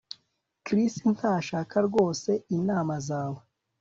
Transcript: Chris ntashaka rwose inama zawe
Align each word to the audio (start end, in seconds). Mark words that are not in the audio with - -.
Chris 0.65 0.95
ntashaka 1.15 1.75
rwose 1.87 2.31
inama 2.57 2.95
zawe 3.07 3.39